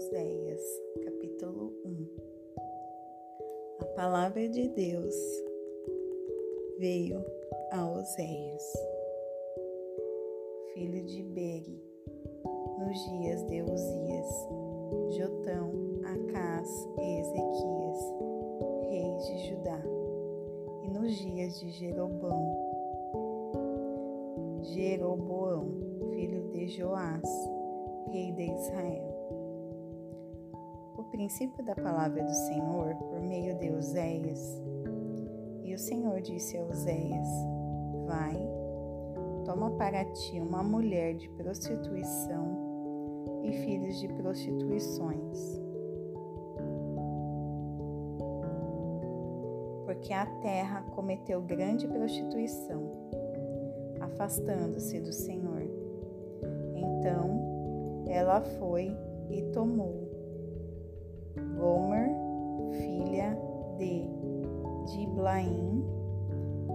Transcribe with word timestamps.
Oséias, 0.00 0.62
capítulo 1.04 1.74
1 1.84 2.08
A 3.80 3.84
palavra 3.84 4.48
de 4.48 4.66
Deus 4.68 5.14
veio 6.78 7.22
a 7.70 7.86
Oséias, 7.86 8.62
filho 10.72 11.04
de 11.04 11.22
Beri, 11.22 11.84
nos 12.78 12.98
dias 13.10 13.44
de 13.44 13.60
Uzias, 13.60 14.48
Jotão, 15.18 15.70
Acás 16.06 16.88
e 16.98 17.20
Ezequias, 17.20 18.00
reis 18.88 19.26
de 19.26 19.48
Judá, 19.50 19.82
e 20.82 20.88
nos 20.88 21.14
dias 21.14 21.60
de 21.60 21.68
Jeroboão, 21.72 22.56
Jeroboão, 24.62 25.68
filho 26.14 26.48
de 26.48 26.68
Joás, 26.68 27.28
rei 28.10 28.32
de 28.32 28.44
Israel 28.44 29.19
princípio 31.10 31.62
da 31.64 31.74
palavra 31.74 32.22
do 32.22 32.32
Senhor 32.32 32.94
por 32.94 33.20
meio 33.20 33.56
de 33.58 33.70
Oséias. 33.70 34.62
E 35.64 35.74
o 35.74 35.78
Senhor 35.78 36.20
disse 36.20 36.56
a 36.56 36.64
Oséias: 36.64 37.28
Vai, 38.06 38.36
toma 39.44 39.70
para 39.72 40.04
ti 40.04 40.40
uma 40.40 40.62
mulher 40.62 41.14
de 41.14 41.28
prostituição 41.30 42.58
e 43.42 43.52
filhos 43.52 43.98
de 43.98 44.08
prostituições. 44.08 45.60
Porque 49.84 50.12
a 50.12 50.26
terra 50.40 50.82
cometeu 50.94 51.42
grande 51.42 51.86
prostituição, 51.86 52.82
afastando-se 54.00 55.00
do 55.00 55.12
Senhor. 55.12 55.62
Então 56.74 58.04
ela 58.08 58.40
foi 58.40 58.96
e 59.28 59.42
tomou 59.52 60.19
Gomer, 61.60 62.10
filha 62.72 63.38
de 63.76 64.08
Diblaim, 64.86 65.84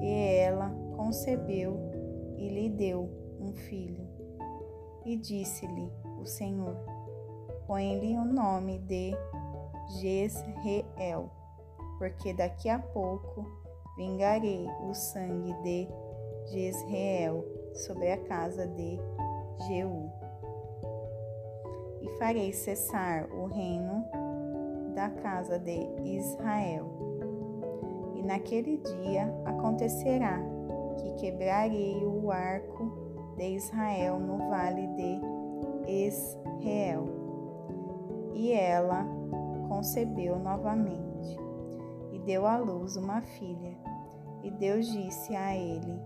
e 0.00 0.38
ela 0.40 0.70
concebeu 0.96 1.76
e 2.36 2.48
lhe 2.48 2.70
deu 2.70 3.10
um 3.40 3.52
filho. 3.52 4.06
E 5.04 5.16
disse-lhe 5.16 5.90
o 6.20 6.24
Senhor: 6.24 6.76
Põe-lhe 7.66 8.16
o 8.16 8.24
nome 8.24 8.78
de 8.78 9.12
Jezreel, 10.00 11.28
porque 11.98 12.32
daqui 12.32 12.68
a 12.68 12.78
pouco 12.78 13.44
vingarei 13.96 14.68
o 14.88 14.94
sangue 14.94 15.52
de 15.62 15.88
Jezreel 16.52 17.44
sobre 17.74 18.12
a 18.12 18.18
casa 18.24 18.66
de 18.66 18.98
Jeú. 19.66 20.08
E 22.00 22.08
farei 22.18 22.52
cessar 22.52 23.28
o 23.32 23.46
reino 23.46 24.04
da 24.98 25.10
casa 25.10 25.60
de 25.60 25.88
Israel. 26.02 26.90
E 28.16 28.22
naquele 28.22 28.78
dia 28.78 29.32
acontecerá 29.44 30.40
que 30.96 31.14
quebrarei 31.20 32.04
o 32.04 32.32
arco 32.32 33.32
de 33.36 33.54
Israel 33.54 34.18
no 34.18 34.38
vale 34.50 34.88
de 34.88 35.20
Esreel. 35.86 37.06
E 38.34 38.50
ela 38.50 39.06
concebeu 39.68 40.36
novamente 40.36 41.38
e 42.10 42.18
deu 42.18 42.44
à 42.44 42.56
luz 42.56 42.96
uma 42.96 43.20
filha. 43.20 43.78
E 44.42 44.50
Deus 44.50 44.90
disse 44.90 45.36
a 45.36 45.56
ele: 45.56 46.02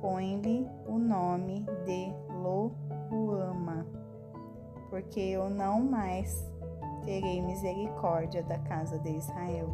Põe-lhe 0.00 0.66
o 0.86 0.98
nome 0.98 1.66
de 1.84 2.10
Lohuama, 2.32 3.86
porque 4.88 5.20
eu 5.20 5.50
não 5.50 5.82
mais 5.82 6.50
terei 7.04 7.40
misericórdia 7.42 8.42
da 8.42 8.58
casa 8.58 8.98
de 8.98 9.10
Israel, 9.10 9.68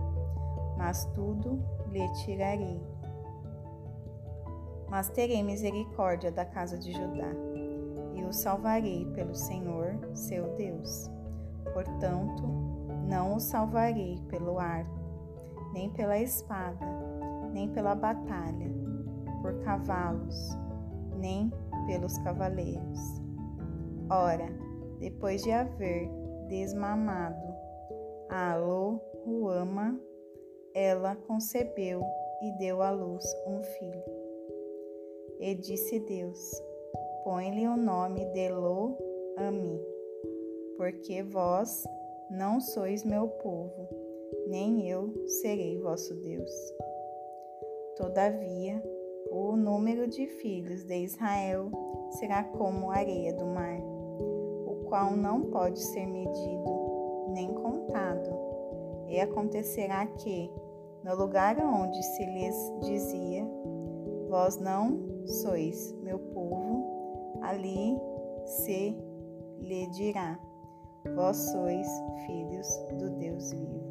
mas 0.77 1.05
tudo 1.15 1.63
lhe 1.91 2.07
tirarei. 2.15 2.81
Mas 4.89 5.09
terei 5.11 5.43
misericórdia 5.43 6.31
da 6.31 6.45
casa 6.45 6.79
de 6.79 6.93
Judá, 6.93 7.33
e 8.15 8.23
o 8.25 8.33
salvarei 8.33 9.07
pelo 9.15 9.35
Senhor, 9.35 9.99
seu 10.15 10.55
Deus. 10.57 11.11
Portanto, 11.73 12.43
não 13.09 13.37
o 13.37 13.41
salvarei 13.41 14.21
pelo 14.29 14.59
arco, 14.59 14.99
nem 15.73 15.91
pela 15.91 16.19
espada, 16.19 16.87
nem 17.53 17.69
pela 17.69 17.95
batalha, 17.95 18.71
por 19.43 19.55
cavalos, 19.65 20.57
nem 21.19 21.53
pelos 21.87 22.17
cavaleiros. 22.19 23.21
Ora, 24.11 24.49
depois 25.01 25.43
de 25.43 25.51
haver 25.51 26.24
desmamado. 26.49 27.55
A 28.29 28.57
Ruama, 29.25 30.01
ela 30.75 31.15
concebeu 31.15 32.03
e 32.43 32.51
deu 32.59 32.83
à 32.83 32.91
luz 32.91 33.25
um 33.47 33.63
filho. 33.63 34.05
E 35.41 35.55
disse 35.55 36.01
Deus: 36.01 36.63
Põe-lhe 37.23 37.67
o 37.67 37.77
nome 37.77 38.25
de 38.27 38.49
Lo-Ami, 38.49 39.81
porque 40.77 41.23
vós 41.23 41.85
não 42.31 42.61
sois 42.61 43.05
meu 43.05 43.29
povo, 43.29 43.89
nem 44.49 44.89
eu 44.89 45.13
serei 45.27 45.79
vosso 45.79 46.15
Deus. 46.17 46.53
Todavia, 47.97 48.83
o 49.31 49.57
número 49.57 50.07
de 50.09 50.27
filhos 50.27 50.85
de 50.85 50.97
Israel 50.97 51.71
será 52.19 52.45
como 52.45 52.91
a 52.91 52.97
areia 52.97 53.33
do 53.33 53.47
mar 53.47 53.94
qual 54.95 55.17
não 55.17 55.43
pode 55.51 55.81
ser 55.81 56.07
medido 56.07 57.33
nem 57.35 57.53
contado. 57.53 58.31
E 59.09 59.19
acontecerá 59.19 60.07
que, 60.07 60.49
no 61.03 61.17
lugar 61.17 61.59
onde 61.59 62.01
se 62.01 62.25
lhes 62.25 62.55
dizia: 62.81 63.45
Vós 64.29 64.57
não 64.57 65.01
sois 65.27 65.93
meu 66.01 66.21
povo, 66.21 67.41
ali 67.43 67.99
se 68.45 68.97
lhe 69.63 69.89
dirá: 69.89 70.39
Vós 71.17 71.39
sois 71.39 71.89
filhos 72.25 72.69
do 72.97 73.11
Deus 73.19 73.51
vivo. 73.51 73.83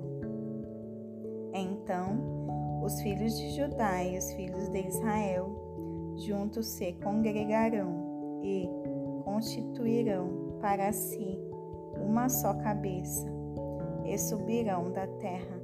Então, 1.54 2.82
os 2.82 3.02
filhos 3.02 3.38
de 3.38 3.50
Judá 3.58 4.02
e 4.06 4.18
os 4.18 4.32
filhos 4.36 4.70
de 4.70 4.88
Israel 4.88 5.50
juntos 6.16 6.66
se 6.66 6.94
congregarão 6.94 8.40
e 8.42 8.70
constituirão 9.26 10.53
para 10.64 10.94
si 10.94 11.38
uma 11.98 12.30
só 12.30 12.54
cabeça, 12.54 13.28
e 14.06 14.18
subirão 14.18 14.94
da 14.94 15.06
terra, 15.06 15.60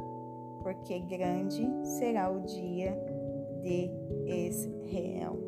porque 0.62 1.00
grande 1.00 1.66
será 1.86 2.30
o 2.30 2.42
dia 2.42 3.02
de 3.62 3.90
Israel. 4.28 5.40